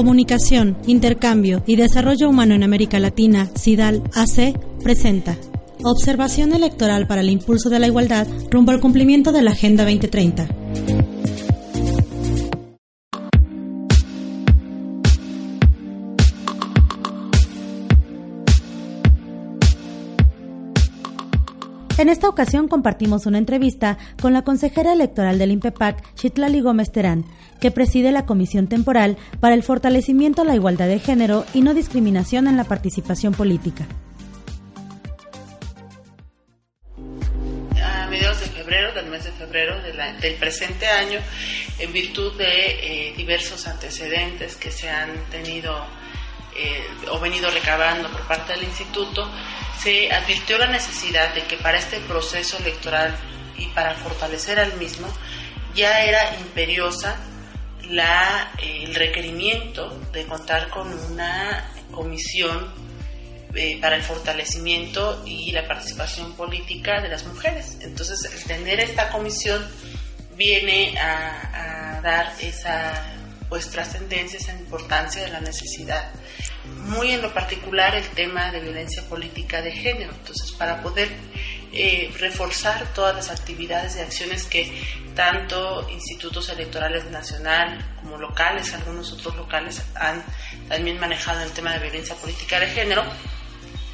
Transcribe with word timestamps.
Comunicación, 0.00 0.78
Intercambio 0.86 1.62
y 1.66 1.76
Desarrollo 1.76 2.30
Humano 2.30 2.54
en 2.54 2.62
América 2.62 2.98
Latina, 2.98 3.50
CIDAL 3.54 4.02
AC, 4.14 4.58
presenta 4.82 5.36
Observación 5.84 6.54
electoral 6.54 7.06
para 7.06 7.20
el 7.20 7.28
impulso 7.28 7.68
de 7.68 7.80
la 7.80 7.86
igualdad 7.86 8.26
rumbo 8.50 8.70
al 8.70 8.80
cumplimiento 8.80 9.30
de 9.30 9.42
la 9.42 9.50
Agenda 9.50 9.84
2030. 9.84 10.48
En 22.00 22.08
esta 22.08 22.30
ocasión 22.30 22.66
compartimos 22.66 23.26
una 23.26 23.36
entrevista 23.36 23.98
con 24.22 24.32
la 24.32 24.40
consejera 24.40 24.94
electoral 24.94 25.38
del 25.38 25.50
INPEPAC, 25.50 26.14
Chitlali 26.14 26.62
Gómez 26.62 26.90
Terán, 26.90 27.26
que 27.60 27.70
preside 27.70 28.10
la 28.10 28.26
Comisión 28.26 28.66
Temporal 28.66 29.16
para 29.38 29.54
el 29.54 29.62
Fortalecimiento 29.62 30.42
a 30.42 30.44
la 30.44 30.54
Igualdad 30.54 30.88
de 30.88 30.98
Género 30.98 31.44
y 31.54 31.60
No 31.60 31.74
Discriminación 31.74 32.48
en 32.48 32.56
la 32.56 32.64
Participación 32.64 33.34
Política. 33.34 33.86
A 37.82 38.06
mediados 38.08 38.40
de 38.40 38.46
febrero, 38.46 38.92
del 38.94 39.06
mes 39.06 39.24
de 39.24 39.32
febrero 39.32 39.80
del 39.82 40.34
presente 40.36 40.86
año, 40.86 41.20
en 41.78 41.92
virtud 41.92 42.36
de 42.36 43.08
eh, 43.08 43.14
diversos 43.16 43.66
antecedentes 43.66 44.56
que 44.56 44.70
se 44.70 44.88
han 44.88 45.10
tenido 45.30 45.86
eh, 46.56 46.84
o 47.10 47.20
venido 47.20 47.50
recabando 47.50 48.10
por 48.10 48.26
parte 48.26 48.54
del 48.54 48.64
instituto, 48.64 49.30
se 49.82 50.10
advirtió 50.12 50.58
la 50.58 50.66
necesidad 50.66 51.34
de 51.34 51.44
que 51.44 51.56
para 51.56 51.78
este 51.78 52.00
proceso 52.00 52.58
electoral 52.58 53.16
y 53.56 53.66
para 53.68 53.94
fortalecer 53.94 54.58
al 54.58 54.74
mismo, 54.74 55.08
ya 55.74 56.02
era 56.02 56.36
imperiosa 56.36 57.18
la, 57.90 58.52
eh, 58.58 58.84
el 58.84 58.94
requerimiento 58.94 60.00
de 60.12 60.24
contar 60.24 60.68
con 60.68 60.92
una 61.10 61.72
comisión 61.90 62.72
eh, 63.54 63.78
para 63.80 63.96
el 63.96 64.02
fortalecimiento 64.02 65.22
y 65.26 65.50
la 65.50 65.66
participación 65.66 66.34
política 66.34 67.00
de 67.00 67.08
las 67.08 67.26
mujeres. 67.26 67.78
Entonces, 67.80 68.32
el 68.32 68.44
tener 68.44 68.80
esta 68.80 69.10
comisión 69.10 69.66
viene 70.36 70.96
a, 70.98 71.96
a 71.96 72.00
dar 72.00 72.32
esa 72.40 73.04
pues 73.48 73.68
trascendencia, 73.68 74.38
esa 74.38 74.52
importancia 74.52 75.22
de 75.22 75.28
la 75.28 75.40
necesidad 75.40 76.12
muy 76.76 77.12
en 77.12 77.22
lo 77.22 77.32
particular 77.32 77.94
el 77.94 78.06
tema 78.08 78.50
de 78.50 78.60
violencia 78.60 79.02
política 79.08 79.62
de 79.62 79.72
género. 79.72 80.12
Entonces, 80.12 80.52
para 80.52 80.82
poder 80.82 81.08
eh, 81.72 82.12
reforzar 82.18 82.92
todas 82.94 83.14
las 83.14 83.30
actividades 83.30 83.96
y 83.96 84.00
acciones 84.00 84.44
que 84.44 84.72
tanto 85.14 85.88
institutos 85.90 86.48
electorales 86.48 87.04
nacional 87.10 87.94
como 88.00 88.16
locales, 88.16 88.72
algunos 88.74 89.12
otros 89.12 89.36
locales 89.36 89.82
han 89.94 90.24
también 90.68 90.98
manejado 90.98 91.42
el 91.42 91.52
tema 91.52 91.72
de 91.74 91.80
violencia 91.80 92.14
política 92.16 92.58
de 92.58 92.66
género, 92.68 93.04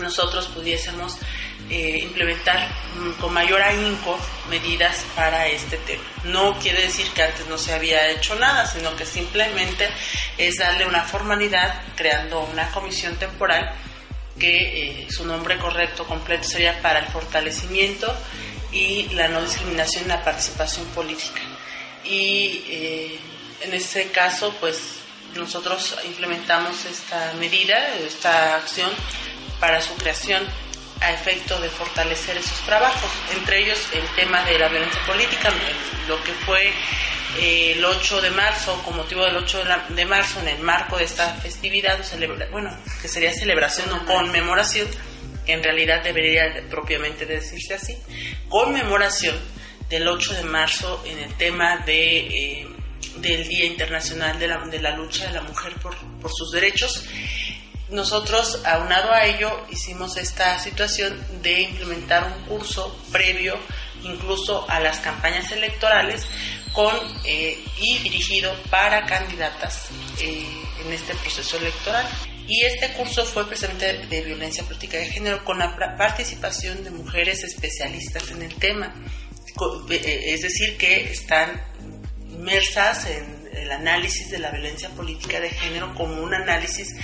nosotros 0.00 0.46
pudiésemos 0.48 1.16
eh, 1.70 2.00
implementar 2.02 2.68
mm, 2.96 3.20
con 3.20 3.32
mayor 3.32 3.60
ahínco 3.60 4.18
medidas 4.48 5.04
para 5.14 5.46
este 5.48 5.76
tema. 5.78 6.02
No 6.24 6.58
quiere 6.58 6.82
decir 6.82 7.06
que 7.10 7.22
antes 7.22 7.46
no 7.46 7.58
se 7.58 7.74
había 7.74 8.08
hecho 8.10 8.34
nada, 8.36 8.66
sino 8.66 8.96
que 8.96 9.04
simplemente 9.04 9.88
es 10.38 10.56
darle 10.56 10.86
una 10.86 11.04
formalidad 11.04 11.82
creando 11.94 12.40
una 12.40 12.70
comisión 12.70 13.16
temporal 13.16 13.74
que 14.38 15.02
eh, 15.02 15.06
su 15.10 15.26
nombre 15.26 15.58
correcto, 15.58 16.06
completo 16.06 16.44
sería 16.44 16.80
para 16.80 17.00
el 17.00 17.06
fortalecimiento 17.06 18.14
y 18.72 19.08
la 19.10 19.28
no 19.28 19.42
discriminación 19.42 20.04
en 20.04 20.10
la 20.10 20.24
participación 20.24 20.86
política. 20.88 21.40
Y 22.04 22.64
eh, 22.68 23.18
en 23.62 23.74
este 23.74 24.10
caso, 24.10 24.54
pues 24.60 24.98
nosotros 25.34 25.96
implementamos 26.04 26.84
esta 26.86 27.34
medida, 27.34 27.94
esta 27.96 28.56
acción 28.56 28.90
para 29.60 29.80
su 29.80 29.94
creación 29.96 30.44
a 31.00 31.12
efecto 31.12 31.60
de 31.60 31.68
fortalecer 31.68 32.36
esos 32.36 32.58
trabajos, 32.62 33.10
entre 33.36 33.62
ellos 33.62 33.78
el 33.92 34.04
tema 34.16 34.44
de 34.44 34.58
la 34.58 34.68
violencia 34.68 35.00
política, 35.06 35.50
lo 36.08 36.22
que 36.24 36.32
fue 36.32 36.72
eh, 37.38 37.74
el 37.76 37.84
8 37.84 38.20
de 38.20 38.30
marzo, 38.30 38.82
con 38.84 38.96
motivo 38.96 39.24
del 39.24 39.36
8 39.36 39.62
de, 39.90 40.04
marzo, 40.06 40.40
en 40.40 40.48
el 40.48 40.60
marco 40.60 40.96
de 40.96 41.04
esta 41.04 41.34
festividad, 41.34 41.98
bueno, 42.50 42.76
que 43.00 43.08
sería 43.08 43.32
celebración 43.32 43.92
o 43.92 44.04
conmemoración, 44.06 44.88
que 45.46 45.52
en 45.52 45.62
realidad 45.62 46.02
debería 46.02 46.64
propiamente 46.68 47.26
decirse 47.26 47.74
así, 47.74 47.96
conmemoración 48.48 49.36
del 49.88 50.08
8 50.08 50.34
de 50.34 50.42
marzo 50.44 51.04
en 51.06 51.18
el 51.18 51.34
tema 51.34 51.78
de... 51.78 52.18
Eh, 52.18 52.68
del 53.18 53.48
Día 53.48 53.64
Internacional 53.64 54.38
de 54.38 54.46
la, 54.46 54.58
de 54.58 54.80
la 54.80 54.96
Lucha 54.96 55.26
de 55.26 55.32
la 55.32 55.42
Mujer 55.42 55.72
por, 55.82 55.96
por 56.20 56.30
sus 56.32 56.52
Derechos 56.52 57.04
nosotros, 57.90 58.60
aunado 58.64 59.12
a 59.12 59.24
ello, 59.24 59.64
hicimos 59.70 60.16
esta 60.16 60.58
situación 60.58 61.18
de 61.42 61.62
implementar 61.62 62.24
un 62.24 62.44
curso 62.44 62.96
previo 63.10 63.58
incluso 64.02 64.68
a 64.68 64.78
las 64.80 65.00
campañas 65.00 65.50
electorales 65.52 66.26
con 66.72 66.94
eh, 67.24 67.58
y 67.80 67.98
dirigido 67.98 68.54
para 68.70 69.06
candidatas 69.06 69.88
eh, 70.20 70.46
en 70.84 70.92
este 70.92 71.14
proceso 71.14 71.56
electoral. 71.56 72.06
Y 72.46 72.62
este 72.64 72.92
curso 72.92 73.24
fue 73.24 73.46
precisamente 73.46 74.06
de 74.06 74.22
violencia 74.22 74.64
política 74.64 74.98
de 74.98 75.06
género 75.06 75.44
con 75.44 75.58
la 75.58 75.96
participación 75.96 76.82
de 76.84 76.90
mujeres 76.90 77.42
especialistas 77.44 78.30
en 78.30 78.42
el 78.42 78.54
tema, 78.54 78.94
eh, 79.90 80.22
es 80.28 80.42
decir, 80.42 80.76
que 80.76 81.10
están 81.10 81.60
inmersas 82.30 83.06
en 83.06 83.48
el 83.54 83.70
análisis 83.72 84.30
de 84.30 84.38
la 84.38 84.50
violencia 84.50 84.88
política 84.90 85.40
de 85.40 85.50
género 85.50 85.94
como 85.94 86.22
un 86.22 86.32
análisis 86.32 86.94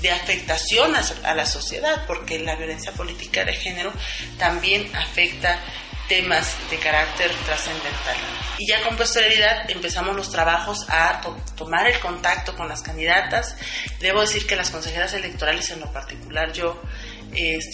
de 0.00 0.10
afectación 0.10 0.94
a, 0.94 1.34
la 1.34 1.46
sociedad, 1.46 2.04
porque 2.06 2.38
la 2.38 2.56
violencia 2.56 2.92
política 2.92 3.44
de 3.44 3.54
género 3.54 3.92
también 4.38 4.94
afecta 4.94 5.60
temas 6.08 6.54
de 6.70 6.78
carácter 6.78 7.30
trascendental. 7.44 8.16
Y 8.58 8.68
ya 8.68 8.82
con 8.82 8.96
posterioridad 8.96 9.68
empezamos 9.70 10.14
los 10.14 10.30
trabajos 10.30 10.86
a 10.88 11.20
tomar 11.56 11.88
el 11.88 11.98
contacto 11.98 12.54
con 12.56 12.68
las 12.68 12.82
candidatas. 12.82 13.56
Debo 14.00 14.20
decir 14.20 14.46
que 14.46 14.56
las 14.56 14.70
consejeras 14.70 15.14
electorales 15.14 15.70
en 15.70 15.80
lo 15.80 15.92
particular, 15.92 16.52
yo 16.52 16.80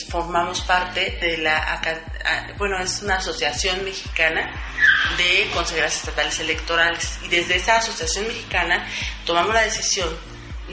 formamos 0.08 0.62
parte 0.62 1.18
de 1.20 1.38
la, 1.38 1.80
bueno, 2.58 2.78
es 2.78 3.02
una 3.02 3.16
asociación 3.16 3.84
mexicana 3.84 4.50
de 5.16 5.48
consejeras 5.54 5.96
estatales 5.96 6.38
electorales. 6.40 7.18
Y 7.24 7.28
desde 7.28 7.56
esa 7.56 7.76
asociación 7.76 8.26
mexicana 8.26 8.86
tomamos 9.24 9.54
la 9.54 9.62
decisión 9.62 10.08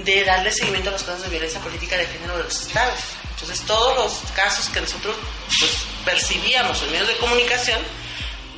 de 0.03 0.23
darle 0.23 0.51
seguimiento 0.51 0.89
a 0.89 0.93
los 0.93 1.03
casos 1.03 1.23
de 1.23 1.29
violencia 1.29 1.59
política 1.59 1.97
de 1.97 2.07
género 2.07 2.37
de 2.37 2.43
los 2.43 2.61
estados. 2.61 2.99
Entonces, 3.31 3.65
todos 3.65 3.95
los 3.95 4.31
casos 4.31 4.69
que 4.69 4.81
nosotros 4.81 5.15
pues, 5.59 5.71
percibíamos 6.05 6.81
en 6.83 6.91
medios 6.91 7.07
de 7.07 7.17
comunicación, 7.17 7.79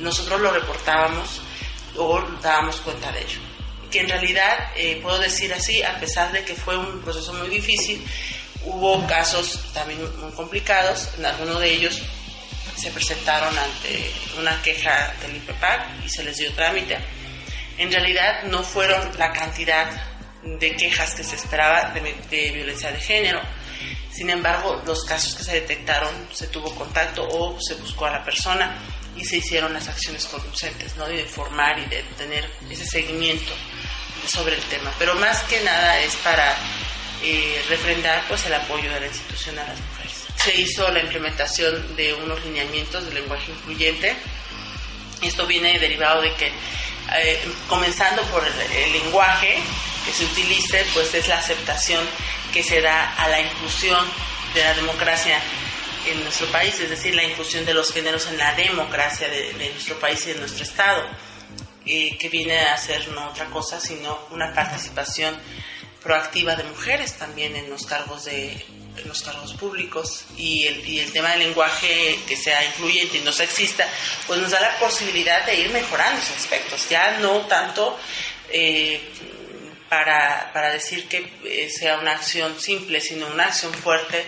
nosotros 0.00 0.40
lo 0.40 0.50
reportábamos 0.50 1.40
o 1.96 2.20
dábamos 2.42 2.76
cuenta 2.76 3.12
de 3.12 3.20
ello. 3.20 3.38
Que 3.90 4.00
en 4.00 4.08
realidad, 4.08 4.72
eh, 4.74 4.98
puedo 5.02 5.18
decir 5.18 5.52
así, 5.52 5.82
a 5.82 5.98
pesar 6.00 6.32
de 6.32 6.44
que 6.44 6.54
fue 6.54 6.76
un 6.76 7.00
proceso 7.02 7.32
muy 7.34 7.48
difícil, 7.48 8.04
hubo 8.64 9.06
casos 9.06 9.72
también 9.72 10.00
muy 10.20 10.32
complicados, 10.32 11.10
en 11.18 11.26
algunos 11.26 11.60
de 11.60 11.72
ellos 11.72 12.02
se 12.76 12.90
presentaron 12.90 13.56
ante 13.56 14.10
una 14.38 14.60
queja 14.62 15.14
del 15.20 15.36
IPEPAC 15.36 16.04
y 16.04 16.08
se 16.08 16.24
les 16.24 16.36
dio 16.36 16.52
trámite. 16.54 16.98
En 17.78 17.92
realidad 17.92 18.44
no 18.44 18.62
fueron 18.62 19.16
la 19.18 19.32
cantidad 19.32 19.88
de 20.42 20.76
quejas 20.76 21.14
que 21.14 21.24
se 21.24 21.36
esperaba 21.36 21.92
de, 21.92 22.50
violencia 22.50 22.90
de 22.90 23.00
género. 23.00 23.40
Sin 24.10 24.28
embargo, 24.30 24.82
los 24.84 25.04
casos 25.04 25.34
que 25.34 25.44
se 25.44 25.54
detectaron, 25.54 26.10
se 26.32 26.48
tuvo 26.48 26.74
contacto 26.74 27.26
o 27.26 27.58
se 27.60 27.74
buscó 27.74 28.06
a 28.06 28.10
la 28.10 28.24
persona 28.24 28.76
y 29.16 29.24
se 29.24 29.38
hicieron 29.38 29.72
las 29.72 29.88
acciones 29.88 30.24
conducentes, 30.26 30.96
¿no? 30.96 31.06
de 31.06 31.20
informar 31.20 31.78
y 31.78 31.86
de 31.86 32.02
tener 32.18 32.48
ese 32.70 32.84
seguimiento 32.86 33.52
sobre 34.26 34.56
el 34.56 34.62
tema. 34.64 34.92
Pero 34.98 35.14
más 35.14 35.42
que 35.44 35.60
nada 35.60 36.00
es 36.00 36.14
para 36.16 36.56
eh, 37.22 37.62
refrendar 37.68 38.22
pues, 38.28 38.44
el 38.46 38.54
apoyo 38.54 38.92
de 38.92 39.00
la 39.00 39.06
institución 39.06 39.58
a 39.58 39.64
las 39.64 39.78
mujeres. 39.80 40.12
Se 40.36 40.60
hizo 40.60 40.90
la 40.90 41.00
implementación 41.00 41.94
de 41.96 42.14
unos 42.14 42.44
lineamientos 42.44 43.06
de 43.06 43.14
lenguaje 43.14 43.52
incluyente. 43.52 44.16
Esto 45.22 45.46
viene 45.46 45.78
derivado 45.78 46.20
de 46.20 46.34
que, 46.34 46.48
eh, 46.48 47.40
comenzando 47.68 48.22
por 48.24 48.44
el 48.44 48.92
lenguaje, 48.92 49.58
que 50.04 50.12
se 50.12 50.24
utilice, 50.24 50.84
pues 50.94 51.14
es 51.14 51.28
la 51.28 51.38
aceptación 51.38 52.04
que 52.52 52.62
se 52.62 52.80
da 52.80 53.14
a 53.14 53.28
la 53.28 53.40
inclusión 53.40 54.04
de 54.54 54.62
la 54.62 54.74
democracia 54.74 55.40
en 56.06 56.22
nuestro 56.22 56.46
país, 56.48 56.78
es 56.80 56.90
decir, 56.90 57.14
la 57.14 57.24
inclusión 57.24 57.64
de 57.64 57.74
los 57.74 57.92
géneros 57.92 58.26
en 58.26 58.38
la 58.38 58.54
democracia 58.54 59.28
de, 59.28 59.52
nuestro 59.72 59.98
país 59.98 60.26
y 60.26 60.32
de 60.32 60.40
nuestro 60.40 60.64
Estado, 60.64 61.04
eh, 61.86 62.16
que 62.18 62.28
viene 62.28 62.58
a 62.60 62.76
ser 62.76 63.08
no 63.08 63.28
otra 63.28 63.46
cosa 63.46 63.80
sino 63.80 64.26
una 64.30 64.52
participación 64.54 65.36
proactiva 66.02 66.54
de 66.56 66.64
mujeres 66.64 67.14
también 67.14 67.56
en 67.56 67.70
los 67.70 67.86
cargos 67.86 68.24
de 68.24 68.64
los 69.06 69.22
cargos 69.22 69.54
públicos 69.54 70.24
y 70.36 70.66
el, 70.66 70.86
y 70.86 71.00
el 71.00 71.12
tema 71.12 71.30
del 71.30 71.40
lenguaje 71.40 72.18
que 72.26 72.36
sea 72.36 72.64
incluyente 72.64 73.18
y 73.18 73.20
no 73.22 73.32
sexista, 73.32 73.88
pues 74.26 74.38
nos 74.40 74.50
da 74.50 74.60
la 74.60 74.78
posibilidad 74.78 75.46
de 75.46 75.60
ir 75.60 75.70
mejorando 75.70 76.20
esos 76.20 76.36
aspectos, 76.36 76.88
ya 76.88 77.18
no 77.18 77.38
tanto 77.46 77.98
eh, 78.50 79.00
para, 79.92 80.50
para 80.54 80.70
decir 80.70 81.06
que 81.06 81.18
eh, 81.44 81.68
sea 81.68 81.98
una 81.98 82.12
acción 82.12 82.58
simple, 82.58 82.98
sino 82.98 83.26
una 83.26 83.44
acción 83.44 83.74
fuerte, 83.74 84.24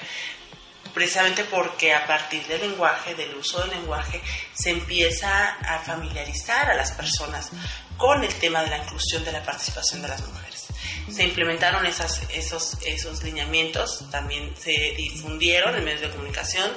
precisamente 0.92 1.42
porque 1.44 1.94
a 1.94 2.06
partir 2.06 2.46
del 2.46 2.60
lenguaje, 2.60 3.14
del 3.14 3.34
uso 3.34 3.62
del 3.62 3.70
lenguaje, 3.70 4.20
se 4.52 4.68
empieza 4.68 5.52
a 5.52 5.78
familiarizar 5.78 6.70
a 6.70 6.74
las 6.74 6.92
personas 6.92 7.48
con 7.96 8.22
el 8.22 8.34
tema 8.34 8.62
de 8.62 8.68
la 8.68 8.76
inclusión 8.76 9.24
de 9.24 9.32
la 9.32 9.42
participación 9.42 10.02
de 10.02 10.08
las 10.08 10.20
mujeres. 10.28 10.66
Se 11.10 11.24
implementaron 11.24 11.86
esas, 11.86 12.20
esos, 12.34 12.76
esos 12.84 13.22
lineamientos, 13.22 14.10
también 14.10 14.54
se 14.58 14.92
difundieron 14.98 15.74
en 15.76 15.82
medios 15.82 16.02
de 16.02 16.10
comunicación. 16.10 16.70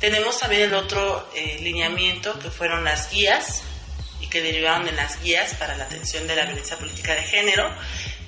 Tenemos 0.00 0.40
también 0.40 0.62
el 0.62 0.74
otro 0.74 1.30
eh, 1.36 1.60
lineamiento 1.60 2.36
que 2.40 2.50
fueron 2.50 2.82
las 2.82 3.08
guías 3.08 3.62
y 4.26 4.30
que 4.30 4.42
derivaron 4.42 4.84
de 4.84 4.92
las 4.92 5.22
guías 5.22 5.54
para 5.54 5.76
la 5.76 5.84
atención 5.84 6.26
de 6.26 6.36
la 6.36 6.44
violencia 6.44 6.76
política 6.76 7.14
de 7.14 7.22
género, 7.22 7.70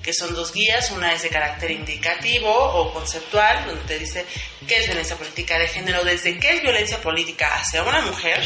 que 0.03 0.13
son 0.13 0.35
dos 0.35 0.53
guías, 0.53 0.91
una 0.91 1.13
es 1.13 1.23
de 1.23 1.29
carácter 1.29 1.71
indicativo 1.71 2.51
o 2.51 2.93
conceptual, 2.95 3.67
donde 3.67 3.83
te 3.85 3.99
dice 3.99 4.25
qué 4.67 4.79
es 4.79 4.87
violencia 4.87 5.17
política 5.17 5.59
de 5.59 5.69
género, 5.69 6.05
desde 6.05 6.39
qué 6.39 6.53
es 6.53 6.63
violencia 6.63 6.99
política 7.03 7.55
hacia 7.55 7.83
una 7.83 8.01
mujer, 8.01 8.41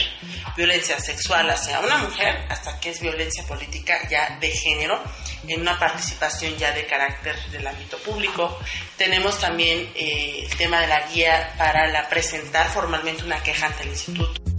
violencia 0.57 0.99
sexual 0.99 1.49
hacia 1.51 1.79
una 1.81 1.99
mujer, 1.99 2.47
hasta 2.49 2.81
qué 2.81 2.91
es 2.91 3.01
violencia 3.01 3.45
política 3.45 4.09
ya 4.09 4.39
de 4.41 4.51
género, 4.51 5.01
en 5.47 5.61
una 5.61 5.79
participación 5.79 6.57
ya 6.57 6.73
de 6.73 6.87
carácter 6.87 7.37
del 7.51 7.67
ámbito 7.67 7.99
público. 7.99 8.59
Tenemos 8.97 9.39
también 9.39 9.91
eh, 9.95 10.47
el 10.51 10.57
tema 10.57 10.81
de 10.81 10.87
la 10.89 11.07
guía 11.09 11.55
para 11.59 11.87
la 11.89 12.09
presentar 12.09 12.71
formalmente 12.71 13.25
una 13.25 13.43
queja 13.43 13.67
ante 13.67 13.83
el 13.85 13.91
instituto. 13.91 14.52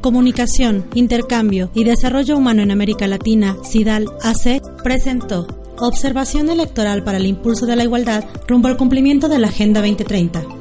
Comunicación, 0.00 0.86
Intercambio 0.94 1.70
y 1.74 1.84
Desarrollo 1.84 2.36
Humano 2.36 2.62
en 2.62 2.70
América 2.70 3.06
Latina, 3.06 3.56
CIDAL 3.64 4.06
AC, 4.22 4.62
presentó 4.82 5.46
Observación 5.78 6.50
Electoral 6.50 7.04
para 7.04 7.18
el 7.18 7.26
Impulso 7.26 7.66
de 7.66 7.76
la 7.76 7.84
Igualdad 7.84 8.24
rumbo 8.46 8.68
al 8.68 8.76
cumplimiento 8.76 9.28
de 9.28 9.38
la 9.38 9.48
Agenda 9.48 9.80
2030 9.80 10.57